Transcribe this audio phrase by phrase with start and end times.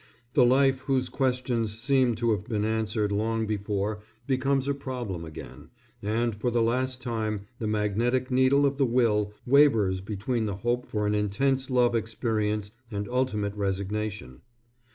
[0.33, 5.69] The life whose questions seem to have been answered long before becomes a problem again,
[6.01, 10.87] and for the last time the magnetic needle of the will wavers between the hope
[10.87, 14.41] for an intense love experience and ultimate resignation.